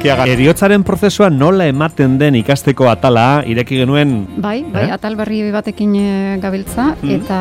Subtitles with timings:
[0.00, 4.14] Ederkia Eriotzaren prozesua nola ematen den ikasteko atala, ireki genuen...
[4.40, 4.94] Bai, bai, eh?
[4.94, 7.10] atal berri batekin e, gabiltza, mm.
[7.18, 7.40] eta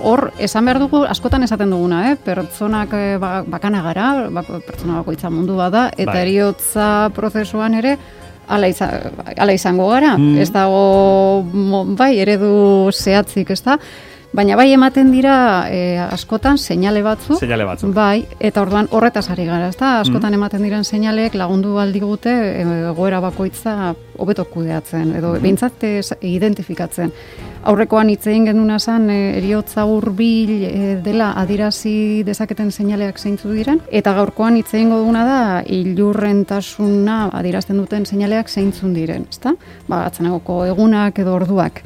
[0.00, 2.14] hor, esan behar dugu, askotan esaten duguna, eh?
[2.16, 6.22] pertsonak e, bakana gara, bak, pertsona bakoitza mundu bada, eta bai.
[6.24, 7.96] eriotza prozesuan ere,
[8.52, 10.40] Ala, izango gara, mm.
[10.42, 11.44] ez dago,
[11.96, 13.76] bai, eredu zehatzik, ez da,
[14.32, 15.34] Baina bai ematen dira
[15.68, 17.36] e, askotan seinale batzu.
[17.36, 17.90] Seinale batzu.
[17.92, 19.98] Bai, eta orduan horretaz ari gara, ezta?
[20.00, 26.16] Askotan mm ematen diren seinaleek lagundu aldi gute egoera bakoitza hobeto kudeatzen edo mm -hmm.
[26.20, 27.12] identifikatzen.
[27.62, 33.82] Aurrekoan hitz egin genuna san e, eriotza hurbil e, dela adirazi dezaketen seinaleak zeintzu diren
[33.90, 39.54] eta gaurkoan hitz egingo duguna da ilurrentasuna adirazten duten seinaleak zeintzun diren, ezta?
[39.88, 40.10] Ba,
[40.66, 41.82] egunak edo orduak.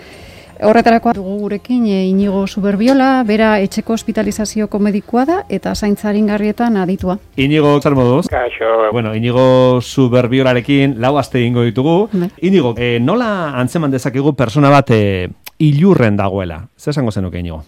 [0.65, 7.19] Horretarako dugu gurekin e, Inigo Suberbiola, bera etxeko hospitalizazioko medikua da eta zaintzarin garrietan aditua.
[7.37, 8.27] Inigo, zer moduz?
[8.33, 8.91] Kaixo.
[8.93, 12.09] Bueno, Inigo Suberbiolarekin lau aste ingo ditugu.
[12.15, 12.31] Ne.
[12.41, 15.29] Inigo, e, nola antzeman dezakegu persona bat e,
[15.59, 16.63] ilurren dagoela?
[16.79, 17.63] Zer esango zenuke, Inigo?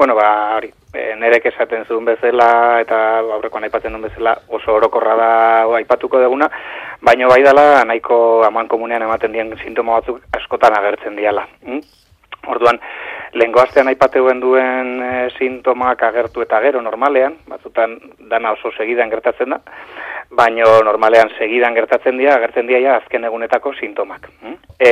[0.00, 5.16] Bueno, ba, hori, e, nerek esaten zuen bezala eta aurrekoan aipatzen duen bezala oso orokorra
[5.18, 5.30] da
[5.76, 6.48] aipatuko deguna,
[7.04, 11.44] baino bai dela nahiko aman komunean ematen dien sintoma batzuk askotan agertzen diala.
[11.66, 11.82] Hm?
[12.50, 12.80] Orduan,
[13.32, 17.96] lehenko astean aipateuen duen e, sintomak agertu eta gero normalean, batzutan
[18.30, 19.60] dana oso segidan gertatzen da,
[20.30, 24.28] baino normalean segidan gertatzen dira, agertzen dira ja azken egunetako sintomak.
[24.78, 24.90] E,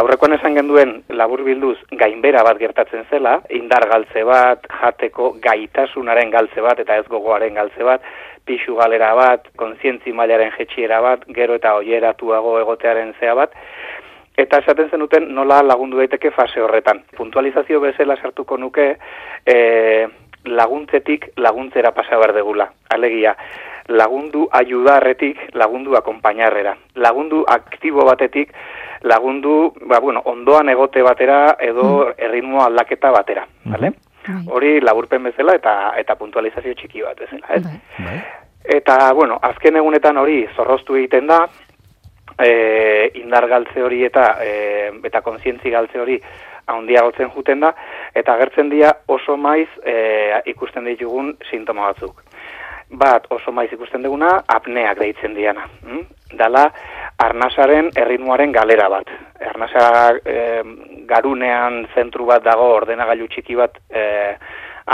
[0.00, 6.64] aurrekoan esan genduen labur bilduz gainbera bat gertatzen zela, indar galtze bat, jateko gaitasunaren galtze
[6.64, 8.04] bat eta ez gogoaren galtze bat,
[8.46, 13.56] pixu galera bat, konzientzi mailaren jetxiera bat, gero eta oieratuago egotearen zea bat,
[14.36, 17.02] Eta esaten zenuten nola lagundu daiteke fase horretan.
[17.16, 18.96] Puntualizazio bezala sartuko nuke
[19.46, 19.56] e,
[20.44, 22.68] laguntzetik laguntzera pasa behar degula.
[22.90, 23.34] Alegia,
[23.88, 26.76] lagundu ayudarretik lagundu akompainarrera.
[26.96, 28.52] Lagundu aktibo batetik
[29.02, 32.12] lagundu ba, bueno, ondoan egote batera edo mm.
[32.18, 33.46] erritmo aldaketa batera.
[33.64, 34.50] Mm -hmm.
[34.50, 37.46] Hori laburpen bezala eta eta puntualizazio txiki bat bezala.
[37.54, 37.62] Ez?
[37.64, 37.80] Bai.
[38.04, 38.20] bai.
[38.66, 41.46] Eta, bueno, azken egunetan hori zorroztu egiten da,
[42.38, 46.20] e, indar galtze hori eta e, eta kontzientzi galtze hori
[46.66, 47.72] handia gotzen juten da,
[48.14, 49.96] eta agertzen dira oso maiz e,
[50.52, 52.22] ikusten ditugun sintoma batzuk.
[52.86, 55.64] Bat, oso maiz ikusten duguna, apneak deitzen diana.
[55.86, 56.04] Hm?
[56.38, 56.68] Dala,
[57.22, 59.10] arnasaren erritmoaren galera bat.
[59.50, 59.86] Arnasa
[60.22, 60.36] e,
[61.08, 64.04] garunean zentru bat dago ordenagailu txiki bat e,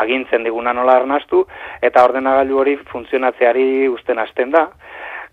[0.01, 1.43] agintzen diguna nola arnastu,
[1.85, 4.69] eta ordenagailu hori funtzionatzeari usten hasten da,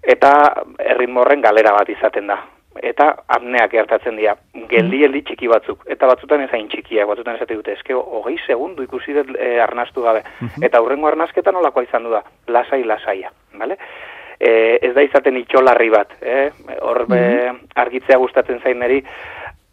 [0.04, 0.32] eta
[0.80, 2.40] erritmorren galera bat izaten da.
[2.80, 4.36] Eta apneak gertatzen dira,
[4.70, 9.34] geldi txiki batzuk, eta batzutan ezain txikiak, batzutan esate dute, eske hogei segundu ikusi dut
[9.36, 10.22] e, arnastu gabe.
[10.62, 13.76] Eta hurrengo arnasketan nolakoa izan du da, lasai lasaia, bale?
[14.40, 16.50] E, ez da izaten itxolarri bat, eh?
[16.80, 19.02] hor mm argitzea gustatzen zain neri,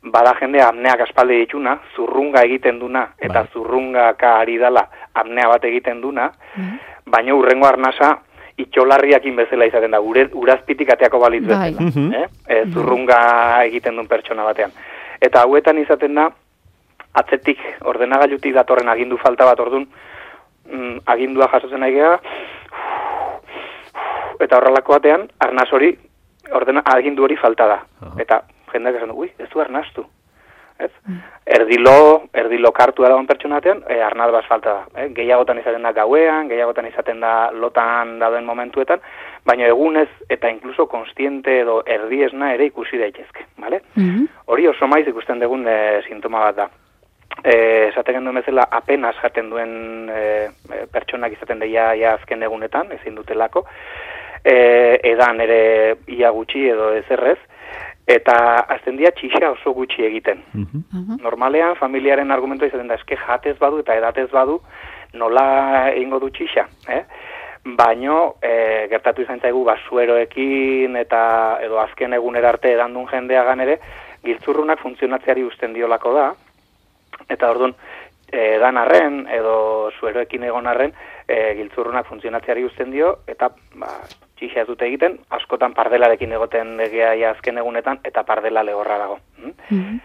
[0.03, 3.53] bada jende apneak aspalde dituna, zurrunga egiten duna, eta bai.
[3.53, 6.77] zurrunga ka ari dala apnea bat egiten duna, mm
[7.07, 8.09] baina hurrengo arnasa
[8.57, 11.71] itxolarriakin bezala izaten da, ure, urazpitik ateako balitz bai.
[11.75, 12.13] bezala, mhm.
[12.15, 12.27] eh?
[12.49, 13.21] e, zurrunga
[13.69, 14.73] egiten duen pertsona batean.
[15.21, 16.31] Eta hauetan izaten da,
[17.17, 17.61] atzetik
[17.93, 19.87] ordenagailutik datorren agindu falta bat ordun,
[20.71, 22.19] mm, agindua jasotzen nahi geha,
[24.41, 25.95] eta horrelako batean, arnaz hori,
[26.53, 27.81] ordena, agindu hori falta da.
[28.21, 28.43] Eta
[28.73, 30.05] jendeak esan du, ui, ez du arnaztu
[30.79, 30.91] ez?
[31.07, 31.19] Mm.
[31.47, 31.97] Erdilo,
[32.35, 35.03] erdilo kartu da pertsonatean, e, arnaz bat falta da.
[35.03, 35.09] Eh?
[35.15, 39.01] Gehiagotan izaten da gauean, gehiagotan izaten da lotan dauden momentuetan,
[39.47, 43.83] baina egunez eta inkluso konstiente edo erdiesna ere ikusi daitezke, bale?
[43.97, 46.69] Mm Hori oso maiz ikusten dugun e, sintoma bat da.
[47.43, 47.55] E,
[47.89, 50.49] esaten duen bezala apenas jaten duen e,
[50.93, 53.65] pertsonak izaten daia ja azken egunetan, ezin dutelako,
[54.45, 54.55] e,
[55.03, 55.61] edan ere
[56.15, 57.39] ia gutxi edo ezerrez,
[58.07, 58.37] eta
[58.71, 60.43] azten dia txixa oso gutxi egiten.
[60.55, 61.19] Mhm.
[61.23, 64.61] Normalean, familiaren argumentu izaten da, eske jatez badu eta edatez badu,
[65.15, 67.03] nola egingo du txixa, eh?
[67.67, 73.81] Baino, e, gertatu izan zaigu, basueroekin eta edo azken egunera arte edandun jendeagan ere,
[74.23, 76.29] giltzurrunak funtzionatzeari usten diolako da,
[77.29, 77.75] eta orduan,
[78.31, 80.95] edan arren, edo sueroekin egon arren,
[81.27, 83.91] e, giltzurrunak funtzionatzeari usten dio, eta ba,
[84.39, 89.19] txixa dute egiten, askotan pardelarekin egoten egea azken egunetan, eta pardela lehorra dago.
[89.39, 90.01] Mm -hmm.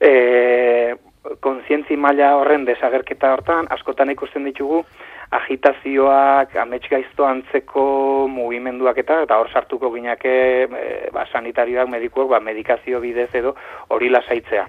[0.00, 0.96] e,
[1.40, 4.84] konzientzi maila horren desagerketa hortan, askotan ikusten ditugu,
[5.30, 10.32] agitazioak, amets gaizto antzeko mugimenduak eta, eta hor sartuko gineke,
[10.64, 13.54] e, ba, sanitarioak, medikuak, ba, medikazio bidez edo
[13.88, 14.66] hori lasaitzea.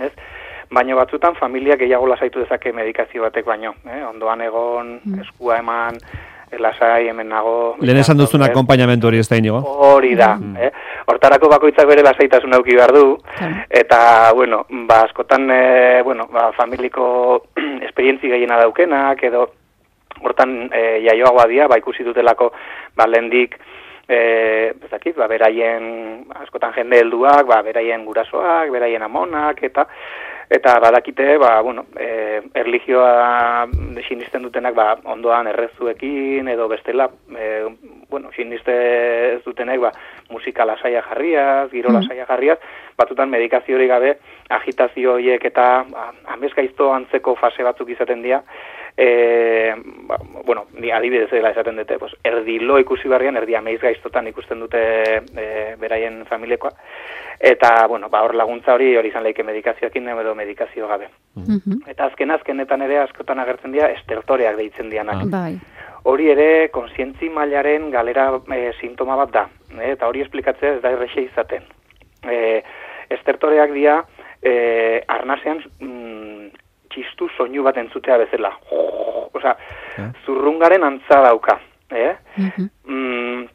[0.00, 0.12] Ez?
[0.70, 4.02] Baina batzutan familia gehiago lasaitu dezake medikazio batek baino, eh?
[4.04, 5.22] ondoan egon, mm.
[5.22, 5.96] eskua eman,
[6.56, 7.76] lasai hemen nago.
[7.80, 9.60] Lehen esan duzun akompainamentu hori ez da inigo?
[9.88, 10.56] Hori da, mm.
[10.56, 10.70] eh?
[11.08, 13.04] Hortarako bakoitzak bere lasaitasun auki behar du,
[13.70, 14.00] eta,
[14.36, 17.06] bueno, ba, askotan, e, bueno, ba, familiko
[17.88, 19.46] esperientzi gehiena daukenak, edo,
[20.22, 22.52] hortan e, jaioagoa dia, ba, ikusi dutelako,
[22.96, 23.58] ba, lendik,
[24.08, 29.88] e, bezakit, ba, beraien, askotan jende helduak, ba, beraien gurasoak, beraien amonak, eta,
[30.50, 33.68] eta badakite, ba, bueno, e, erligioa
[34.06, 37.66] sinisten dutenak, ba, ondoan errezuekin, edo bestela, e,
[38.08, 38.74] bueno, siniste
[39.34, 39.92] ez dutenek, ba,
[40.30, 42.00] musika lasaia jarriaz, giro mm.
[42.00, 42.58] lasaia jarriaz,
[42.96, 44.16] batutan medikazio hori gabe,
[44.48, 48.40] agitazio horiek eta ba, amezgaizto antzeko fase batzuk izaten dira,
[48.96, 49.74] e,
[50.08, 54.26] ba, bueno, ni adibidez dela esaten dute, pues, erdi lo ikusi barrian, erdi ameiz gaiztotan
[54.32, 54.80] ikusten dute
[55.36, 56.72] e, beraien familiekoa,
[57.40, 61.08] eta, bueno, ba, hor laguntza hori hori izan leike medikazioakin edo medikazio gabe.
[61.36, 65.22] Mm Eta azken azkenetan ere askotan agertzen dira estertoreak deitzen dianak.
[65.22, 65.30] Ah.
[65.30, 65.58] Bai.
[66.04, 69.48] Hori ere konsientzi mailaren galera e, sintoma bat da,
[69.78, 71.62] e, eta hori esplikatzea ez da errexe izaten.
[72.24, 72.62] E,
[73.10, 74.00] estertoreak dira
[74.42, 76.48] e, arnasean mm,
[76.90, 78.54] txistu soinu bat entzutea bezala.
[79.38, 79.54] Osa,
[79.98, 80.10] eh?
[80.24, 81.60] zurrungaren antza dauka.
[81.90, 82.16] Eh?
[82.36, 83.46] Mm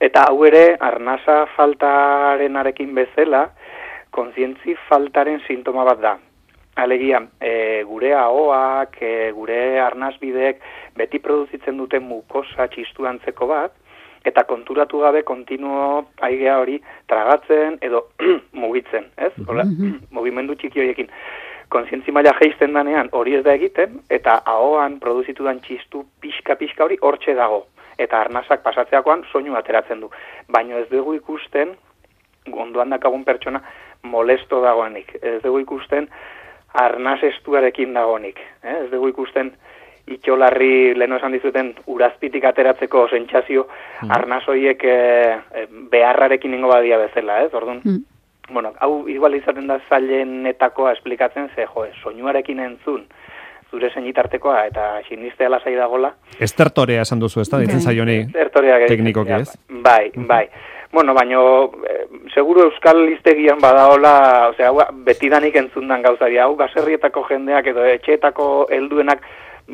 [0.00, 3.44] eta hau ere, arnasa faltaren arekin bezala,
[4.10, 6.16] konzientzi faltaren sintoma bat da.
[6.80, 10.62] Alegia, e, gure ahoak, e, gure arnazbideek
[10.96, 13.74] beti produzitzen duten mukosa txistu antzeko bat,
[14.24, 18.06] eta konturatu gabe kontinuo aigea hori tragatzen edo
[18.62, 19.32] mugitzen, ez?
[19.46, 19.66] Hola,
[20.16, 21.12] mugimendu txiki horiekin
[21.70, 26.98] konsientzi maila geizten danean hori ez da egiten, eta ahoan produzitu dan txistu pixka-pixka hori
[27.00, 27.66] hortxe dago.
[28.00, 30.10] Eta arnasak pasatzeakoan soinu ateratzen du.
[30.48, 31.74] Baina ez dugu ikusten,
[32.50, 33.60] gondoan dakagun pertsona,
[34.02, 35.16] molesto dagoenik.
[35.22, 36.08] Ez dugu ikusten,
[36.80, 38.40] arnaz estuarekin dagoenik.
[38.62, 38.76] Eh?
[38.84, 39.52] Ez dugu ikusten,
[40.10, 44.10] itxolarri leno esan dizuten urazpitik ateratzeko sentsazio mm.
[44.16, 47.52] arnazoiek e, beharrarekin ingo badia bezala, ez?
[47.54, 48.00] Orduan, mm
[48.50, 53.04] bueno, hau igual izaten da zailenetakoa esplikatzen, ze jo, soinuarekin entzun,
[53.70, 56.12] zure senitartekoa eta sinistea lasai dagola.
[56.40, 58.24] Estertorea esan duzu, ez da, ditzen zaioni
[58.88, 59.48] teknikoki ez?
[59.68, 60.44] Bai, bai.
[60.92, 64.72] Bueno, baino, eh, seguro euskal iztegian badaola, osea,
[65.06, 69.22] betidanik entzundan gauzaria, hau gaserrietako jendeak edo etxeetako helduenak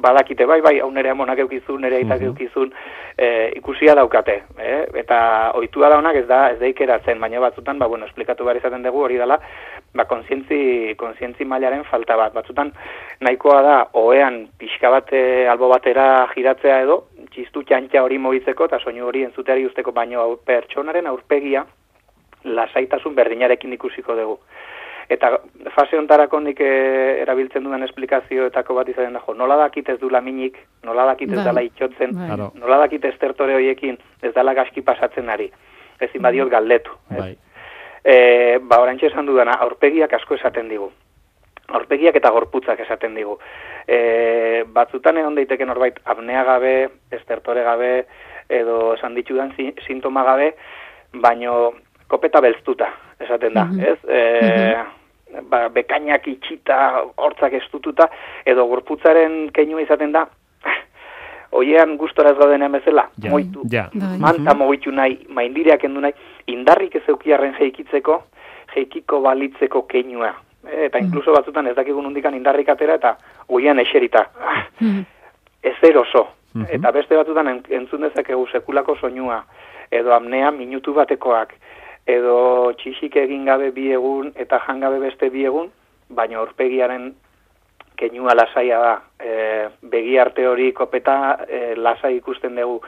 [0.01, 2.73] badakite bai bai hau nere amonak eukizun nere aitak mm eukizun
[3.19, 4.87] e, ikusia daukate eh?
[4.95, 8.83] eta ohitua da honak ez da ez daikeratzen baina batzutan ba bueno esplikatu behar izaten
[8.83, 9.39] dugu hori dela
[9.95, 12.35] ba kontzientzi kontzientzi mailaren falta bat.
[12.35, 12.73] Batzutan
[13.21, 18.79] nahikoa da ohean pixka bat e, albo batera giratzea edo txistu txantxa hori mogitzeko eta
[18.79, 21.65] soinu hori entzuteari usteko baino pertsonaren aurpegia
[22.45, 24.39] lasaitasun berdinarekin ikusiko dugu
[25.09, 25.31] eta
[25.75, 30.11] fase hontarako nik eh, erabiltzen duen esplikazioetako bat izaten da jo, nola dakit ez du
[30.11, 31.45] laminik, nola dakit ez bai.
[31.45, 32.37] dela itxotzen, bai.
[32.59, 35.51] nola dakit estertore horiekin ez dela gaski pasatzen ari,
[36.01, 36.97] ezin badiot galdetu.
[37.11, 37.37] Bai.
[38.07, 40.91] E, ba, orantxe esan dudana, aurpegiak asko esaten digu.
[41.75, 43.39] Aurpegiak eta gorputzak esaten digu.
[43.87, 46.77] E, batzutan egon daiteke norbait apnea gabe,
[47.11, 47.91] estertore gabe,
[48.49, 49.51] edo esan ditudan
[49.87, 50.53] sintoma gabe,
[51.23, 51.73] baino
[52.07, 53.99] kopeta belztuta, esaten da, mm ez?
[54.07, 54.21] E,
[55.51, 56.79] ba, bekainak itxita,
[57.17, 58.09] hortzak estututa,
[58.47, 60.27] edo gorputzaren keinua izaten da,
[61.61, 63.89] oiean gustora ez gaudenean bezala, ja, moitu, ja.
[63.95, 64.17] Bai.
[64.19, 66.15] manta mm moitu nahi, maindireak endu nahi,
[66.53, 68.23] indarrik ez eukiarren jeikitzeko,
[68.75, 70.35] jeikiko balitzeko keinua.
[70.67, 73.17] Eta inkluso batzutan ez dakigun undikan indarrik atera eta
[73.49, 74.27] oiean eserita.
[74.81, 75.05] Mm
[75.67, 76.21] Ez eroso.
[76.71, 79.41] Eta beste batzutan entzun dezakegu sekulako soinua,
[79.91, 81.55] edo amnea minutu batekoak,
[82.07, 85.71] edo txixik egin gabe bi egun eta jangabe beste bi egun,
[86.09, 87.11] baina aurpegiaren
[87.97, 88.95] keinua lasaia da.
[89.19, 89.33] E,
[89.83, 91.17] begi arte hori kopeta
[91.49, 92.81] e, lasai ikusten dugu,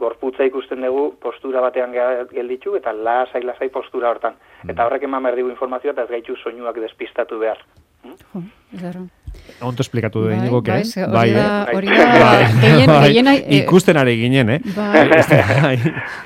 [0.00, 1.94] gorputza ikusten dugu, postura batean
[2.32, 4.34] gelditu eta lasai lasai postura hortan.
[4.64, 4.70] Mm.
[4.74, 7.62] Eta horrek eman berdigu informazioa eta ez gaitu soinuak despistatu behar.
[8.02, 9.08] Hmm?
[9.60, 11.76] Ondo esplikatu du inigo, bai, bai, eh?
[11.76, 14.58] hori da, bai, bai, eh, ikusten ari ginen, eh?
[14.76, 15.06] Bai,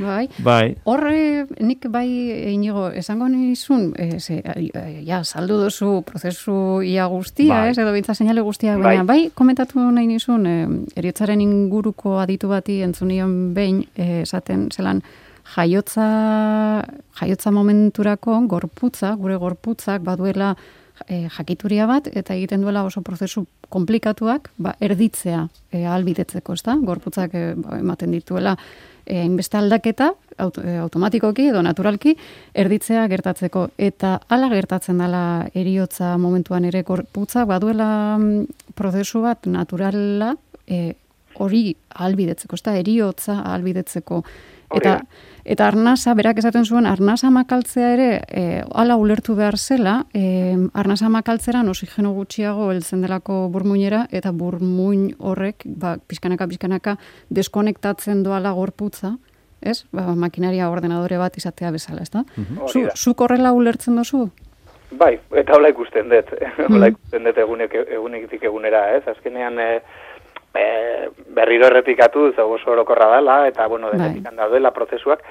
[0.03, 0.65] bai, bai.
[0.91, 2.09] Horre, nik bai,
[2.51, 4.41] inigo, esango nizun, eh, ze,
[5.07, 7.71] ja, saldu duzu prozesu ia guztia, bai.
[7.71, 8.97] ez, edo bintza seinale guztia, bai.
[8.97, 10.67] baina, bai, komentatu nahi nizun, eh,
[10.99, 15.05] eriotzaren inguruko aditu bati entzunion behin, eh, esaten, zelan,
[15.55, 16.11] jaiotza,
[17.21, 20.57] jaiotza momenturako gorputza, gure gorputzak baduela,
[21.09, 26.77] e, jakituria bat eta egiten duela oso prozesu komplikatuak ba, erditzea e, albidetzeko, ezta?
[26.83, 27.45] Gorputzak e,
[27.79, 28.57] ematen dituela
[29.05, 32.17] e, inbeste aldaketa auto, e, automatikoki edo naturalki
[32.55, 40.35] erditzea gertatzeko eta hala gertatzen dela eriotza momentuan ere gorputzak baduela mm, prozesu bat naturala
[40.67, 40.95] e,
[41.41, 44.23] hori albidetzeko, ez da, eriotza albidetzeko.
[44.77, 44.99] Eta,
[45.45, 48.45] eta arnasa, berak esaten zuen, arnasa makaltzea ere, e,
[48.75, 55.65] ala ulertu behar zela, e, arnasa makaltzeran osigeno gutxiago heltzen delako burmuinera, eta burmuin horrek,
[55.65, 56.97] ba, pizkanaka, pizkanaka,
[57.31, 59.17] deskonektatzen doala gorputza,
[59.61, 59.85] ez?
[59.93, 62.25] Ba, makinaria ordenadore bat izatea bezala, ez da?
[62.37, 62.97] Mm -hmm.
[62.97, 64.31] Zu, korrela ulertzen dozu?
[64.91, 66.33] Bai, eta hola ikusten dut,
[66.75, 69.07] hola ikusten dut egunek, egunekitik egunera, ez?
[69.09, 69.83] Azkenean, e,
[70.55, 73.99] e, berriro errepikatu, zago oso orokorra dela, eta, bueno, bai.
[73.99, 75.23] denetik daudela prozesuak,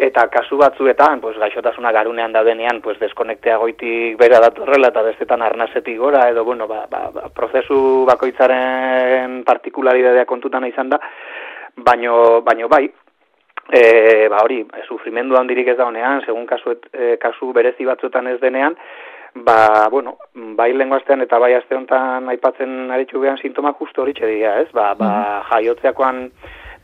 [0.00, 5.98] eta kasu batzuetan, pues, gaixotasuna garunean daudenean, pues, deskonektea goitik bera datorrela, eta bestetan arnasetik
[5.98, 11.00] gora, edo, bueno, ba, ba, ba, prozesu bakoitzaren partikularidadea kontutan izan da,
[11.76, 12.86] baino, baino bai,
[13.70, 18.40] e, ba hori, sufrimendu handirik ez da honean, segun kasu, e, kasu berezi batzuetan ez
[18.40, 18.76] denean,
[19.34, 24.14] ba, bueno, bai lengo astean eta bai aste honetan aipatzen aritxu behan sintoma justo hori
[24.14, 24.68] txedia, ez?
[24.72, 25.50] Ba, ba mhm.
[25.50, 26.30] jaiotzeakoan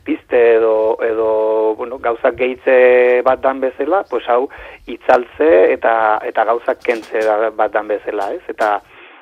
[0.07, 4.47] piste edo, edo bueno, gauzak gehitze bat dan bezala, pues hau
[4.87, 7.25] itzaltze eta, eta gauzak kentze
[7.57, 8.43] bat dan bezala, ez?
[8.47, 8.77] Eta,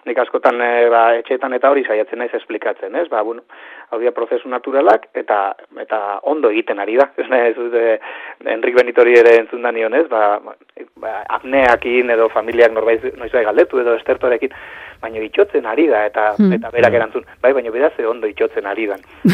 [0.05, 3.07] nik askotan e, ba, etxeetan eta hori saiatzen naiz esplikatzen, ez?
[3.09, 3.43] Ba, bueno,
[3.89, 5.39] hau dira prozesu naturalak eta
[5.81, 7.09] eta ondo egiten ari da.
[7.21, 7.97] Ez nahi, ez e,
[8.53, 10.05] Enrik Benitori ere entzun da nion, ez?
[10.11, 10.39] Ba,
[11.01, 14.53] ba, apneakin edo familiak norbait noiz bai galdetu edo estertorekin,
[15.01, 16.57] baina itxotzen ari da eta hmm.
[16.57, 18.99] eta berak erantzun, bai, baina bera ze ondo itxotzen ari da.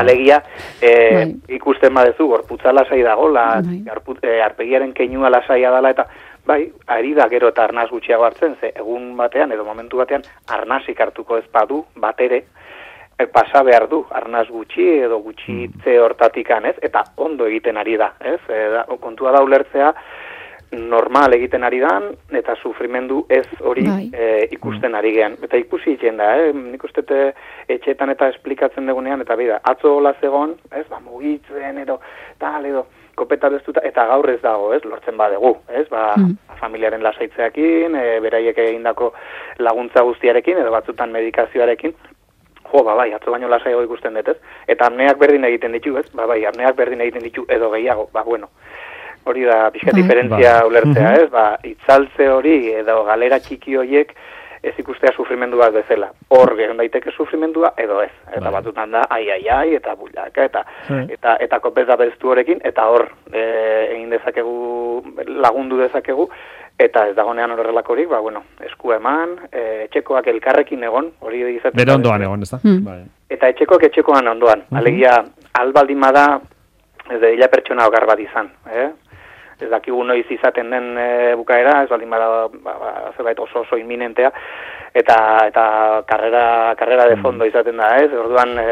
[0.00, 0.38] Alegia,
[0.80, 1.56] e, bai.
[1.56, 3.80] ikusten badezu, gorputza lasai dagola, bai.
[4.22, 6.06] e, arpegiaren keinua lasaia dela, eta
[6.46, 11.00] Bai, ari da gero eta arnaz gutxiago hartzen, ze egun batean edo momentu batean arnazik
[11.00, 12.42] hartuko ez badu, bat ere,
[13.18, 16.02] e, pasa behar du, arnaz gutxi edo gutxitze mm.
[16.02, 18.40] hortatik ez, eta ondo egiten ari da, ez?
[18.48, 19.92] E, da, kontua da ulertzea,
[20.72, 24.10] normal egiten ari dan, eta sufrimendu ez hori bai.
[24.12, 25.36] e, ikusten ari gean.
[25.44, 26.52] Eta ikusi egiten da, eh?
[26.52, 27.04] nik uste
[27.68, 32.00] etxetan eta esplikatzen dugunean, eta bida, atzo hola zegon, ez, ba, mugitzen edo,
[32.40, 36.56] tal, edo, kopeta bestuta, eta gaur ez dago, ez, lortzen badegu, ez, ba, mm.
[36.60, 39.12] familiaren lasaitzeakin, e, beraiek egindako
[39.58, 41.94] laguntza guztiarekin, edo batzutan medikazioarekin,
[42.72, 46.06] jo, ba, bai, atzo baino lasaiago ikusten dut, ez, eta amneak berdin egiten ditu, ez,
[46.16, 48.48] ba, bai, amneak berdin egiten ditu, edo gehiago, ba, bueno,
[49.24, 50.02] hori da, pixka bai.
[50.02, 50.68] diferentzia bai.
[50.70, 54.16] ulertzea, ez, ba, itzaltze hori, edo galera txiki horiek,
[54.62, 56.12] ez ikustea sufrimendu bat bezala.
[56.30, 58.10] Hor gehon daiteke sufrimendua edo ez.
[58.30, 58.52] Eta bai.
[58.52, 61.06] batutan da, ai, ai, ai, eta bulaka, eta, bai.
[61.16, 63.42] eta, eta kopeta beztu horrekin, eta hor e,
[63.90, 64.54] egin dezakegu,
[65.42, 66.28] lagundu dezakegu,
[66.78, 71.76] eta ez dagonean horrelakorik, ba, bueno, esku eman, e, etxekoak elkarrekin egon, hori izaten.
[71.78, 72.62] Bere ondoan egon, ez da?
[72.62, 72.84] Hmm.
[72.86, 73.00] Bai.
[73.32, 74.66] Eta etxekoak etxekoan ondoan.
[74.70, 75.16] Mm Alegia,
[75.58, 76.26] albaldimada,
[77.10, 78.90] ez da, ila pertsona hogar bat izan, eh?
[79.62, 83.78] Ez dakigu noiz izaten den e, bukaera, ez baldin bada ba, ba, zerbait oso oso
[83.80, 84.32] inminentea,
[84.94, 85.16] eta
[85.48, 85.64] eta
[86.08, 87.22] karrera, karrera de mm.
[87.22, 88.10] fondo izaten da, ez?
[88.12, 88.68] Orduan e,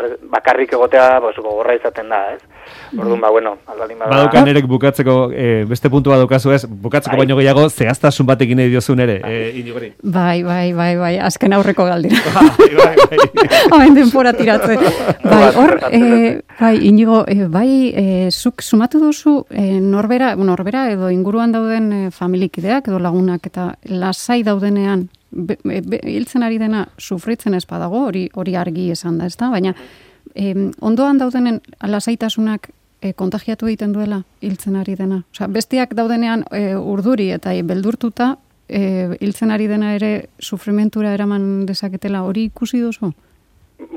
[0.00, 2.40] horre, bakarrik egotea pues, gogorra izaten da, ez?
[2.96, 4.16] Orduan, ba, bueno, aldalin bada...
[4.16, 7.24] Badukan erek bukatzeko, e, beste puntu badukazu ez, bukatzeko bai.
[7.24, 9.92] baino gehiago, zehaztasun batekin nahi diozun ere, bai.
[10.02, 12.18] bai, bai, bai, bai, azken aurreko galdira.
[12.58, 13.46] bai, bai, bai.
[13.72, 14.78] Hamen denpora tiratze.
[15.22, 16.02] Bai, hor, e,
[16.58, 22.02] bai, inigo, e, bai, e, zuk sumatu duzu, e, norbera, norbera edo inguruan dauden e,
[22.10, 28.90] familikideak edo lagunak eta lasai daudenean hiltzen ari dena sufritzen ez badago, hori hori argi
[28.90, 29.50] esan da, ezta?
[29.50, 29.74] Baina
[30.80, 32.70] ondoan daudenen lasaitasunak
[33.02, 35.22] e, kontagiatu egiten duela hiltzen ari dena.
[35.34, 38.34] Osea, bestiak daudenean e, urduri eta e, beldurtuta
[38.68, 43.12] e, hiltzen ari dena ere sufrimentura eraman dezaketela hori ikusi duzu?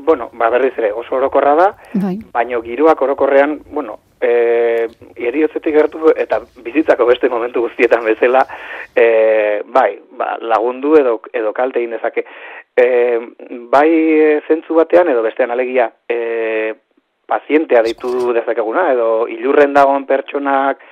[0.06, 2.18] Bueno, ba berriz ere, oso orokorra da, bai.
[2.32, 8.46] baino giroak orokorrean, bueno, eh eriotzetik gertu eta bizitzako beste momentu guztietan bezala
[8.96, 12.26] e, bai, ba, lagundu edo edo kalte egin dezake.
[12.76, 12.88] E,
[13.72, 13.90] bai
[14.48, 16.74] zentzu batean edo bestean alegia e,
[17.28, 20.84] pazientea ditu dezakeguna edo ilurren dagoen pertsonak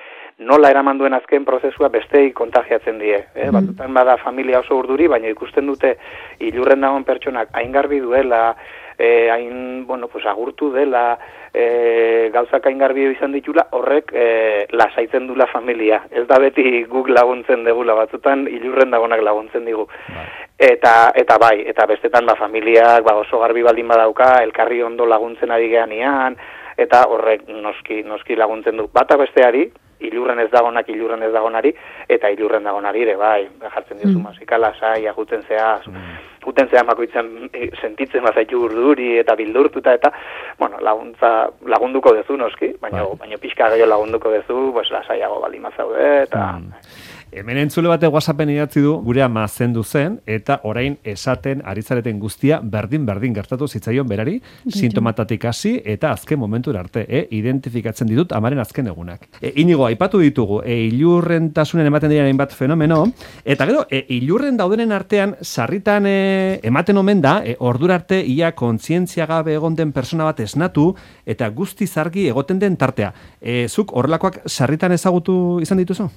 [0.42, 3.18] nola eraman duen azken prozesua bestei kontagiatzen die.
[3.34, 3.48] Eh?
[3.48, 3.52] Mm.
[3.58, 5.96] Batutan bada familia oso urduri, baina ikusten dute
[6.40, 8.56] ilurren dagoen pertsonak hain garbi duela,
[9.02, 11.18] eh, hain, bueno, pues, agurtu dela,
[11.52, 14.26] e, gauzak aingarbi izan ditula, horrek e,
[14.70, 16.04] lasaitzen dula familia.
[16.10, 19.88] Ez da beti guk laguntzen degula batzutan, ilurren dagonak laguntzen digu.
[20.14, 20.26] Bai.
[20.70, 25.50] Eta, eta bai, eta bestetan ba, familiak ba, oso garbi baldin badauka, elkarri ondo laguntzen
[25.50, 26.38] ari gehan
[26.78, 28.86] eta horrek noski, noski laguntzen du.
[28.94, 29.66] Bata besteari,
[30.08, 31.74] ilurren ez dagonak ilurren ez dagonari,
[32.08, 34.22] eta ilurren dagonari ere, bai, jartzen dizu mm.
[34.28, 40.10] mazikala, sai, aguten zea, mm puten zean bakoitzen e, sentitzen bazaitu urduri eta bildurtuta eta
[40.58, 41.32] bueno, laguntza
[41.74, 43.18] lagunduko dezu noski, baina bai.
[43.24, 47.11] baina pixka gehiago lagunduko dezu, pues lasaiago bali mazaude eta mm.
[47.32, 52.18] Hemen entzule bate WhatsAppen idatzi du gure ama zendu zen eta orain esaten ari zareten
[52.20, 54.34] guztia berdin berdin gertatu zitzaion berari
[54.68, 59.24] sintomatatik hasi eta azken momentura arte, e, identifikatzen ditut amaren azken egunak.
[59.40, 63.06] E, inigo aipatu ditugu e, ilurrentasunen ematen diren hainbat fenomeno
[63.44, 68.50] eta gero e, ilurren daudenen artean sarritan e, ematen omen da e, ordura arte ia
[68.52, 70.90] kontzientzia gabe egon den persona bat esnatu
[71.24, 73.14] eta guzti zargi egoten den tartea.
[73.40, 76.10] E, zuk horrelakoak sarritan ezagutu izan dituzu?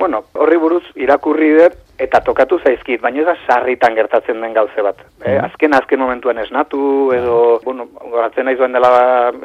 [0.00, 4.80] Bueno, horri buruz irakurri dut eta tokatu zaizkit, baina ez da sarritan gertatzen den gauze
[4.82, 5.02] bat.
[5.28, 6.80] Eh, azken azken momentuan esnatu
[7.12, 7.34] edo,
[7.66, 8.92] bueno, goratzen nahi zuen dela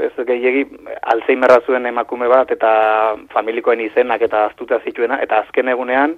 [0.06, 0.64] ez gehiegi
[1.12, 2.72] Alzheimerra zuen emakume bat eta
[3.36, 6.16] familikoen izenak eta aztuta zituena eta azken egunean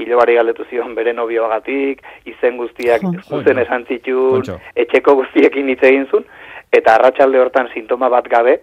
[0.00, 2.00] hilobari galdetu zion bere nobioagatik,
[2.32, 6.24] izen guztiak zuzen esan zitun, etxeko guztiekin hitz egin zuen,
[6.72, 8.58] eta arratsalde hortan sintoma bat gabe,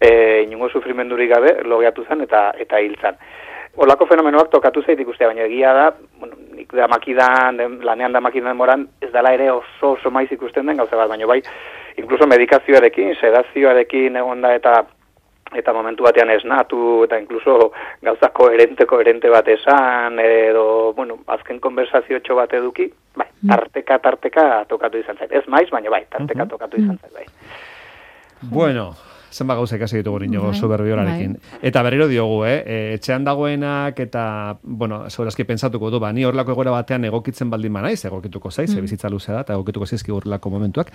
[0.00, 0.10] e,
[0.46, 3.18] inungo sufrimendurik gabe, logeatu zen eta eta hil zen.
[3.76, 8.20] Olako fenomenoak tokatu zait ikustea, baina egia da, bueno, nik da makidan, den, lanean da
[8.20, 11.40] makidan moran, ez dela ere oso oso maiz ikusten den gauza bat, baina bai,
[11.96, 14.80] inkluso medikazioarekin, sedazioarekin egon da eta
[15.56, 22.20] eta momentu batean esnatu, eta inkluso gauza koherente, koherente bat esan, edo, bueno, azken konversazio
[22.22, 22.86] txo bat eduki,
[23.18, 25.32] bai, tarteka, tarteka tokatu izan zait.
[25.32, 27.26] Ez maiz, baina bai, tarteka tokatu izan zait, bai.
[28.42, 28.92] Bueno,
[29.30, 31.36] zenba gauza ikasi ditugu niño Bai, superbiolarekin.
[31.62, 32.62] Eta berriro diogu, eh?
[32.66, 37.72] E, etxean dagoenak eta, bueno, segurazki pentsatuko du, ba, ni horrelako egoera batean egokitzen baldin
[37.72, 38.80] banaiz, egokituko zaiz, mm.
[38.86, 40.92] bizitza luzea da, eta egokituko zaizki horrelako momentuak,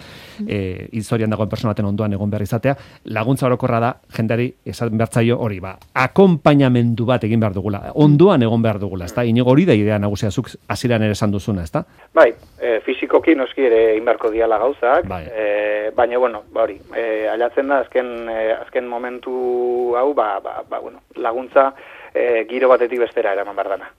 [0.47, 5.39] e, historian dagoen persona baten ondoan egon behar izatea, laguntza orokorra da, jendari esan bertzaio
[5.39, 9.23] hori, ba, akompainamendu bat egin behar dugula, ondoan egon behar dugula, ezta?
[9.25, 11.85] Inigo hori da idea nagusia zuk hasieran ere esan duzuna, ezta?
[12.13, 15.23] Bai, e, fizikoki noski ere inbarko diala gauzak, Bai.
[15.29, 20.63] e, baina, bueno, ba hori, e, ailatzen da azken, e, azken momentu hau, ba, ba,
[20.69, 21.73] ba, bueno, laguntza
[22.13, 23.91] e, giro batetik bestera eraman behar dana.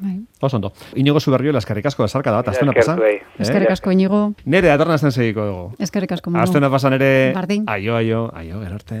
[0.00, 0.16] Bai.
[0.40, 0.72] Oso ondo.
[0.98, 2.96] Inigo zuberrio, eskerrik asko, esarka da aztena pasa.
[3.06, 3.22] Eh?
[3.38, 5.74] Eskerrik asko inigo, Nere, atorna zen segiko dugu.
[5.78, 6.42] eskerrik asko Manu.
[6.42, 7.64] Aztena pasan ere, Bardin.
[7.68, 8.98] aio, aio, aio, gerarte.